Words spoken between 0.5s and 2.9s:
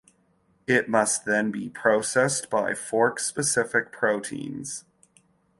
It must then be processed by